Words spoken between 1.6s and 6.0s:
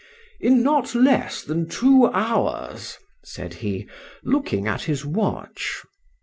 two hours, said he, looking at his watch.